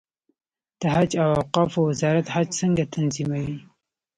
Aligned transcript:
د 0.79 0.81
حج 0.95 1.11
او 1.23 1.29
اوقافو 1.39 1.79
وزارت 1.89 2.25
حج 2.35 2.49
څنګه 2.61 2.83
تنظیموي؟ 2.95 3.57